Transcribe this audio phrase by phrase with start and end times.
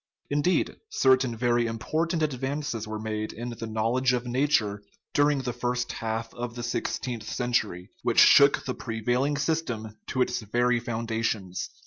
[0.31, 4.81] Indeed, certain very important advances were made in the knowledge of nature
[5.13, 10.23] during the first half of the six teenth century, which shook the prevailing system to
[10.23, 11.69] its very foundations.